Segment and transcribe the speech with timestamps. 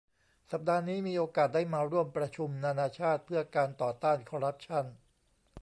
[0.51, 4.85] สัปดาห์นี้มีโอกาสได้มาร่วมประชุมนานาชาติเพื่อการต่อต้านคอร์รัปชั่น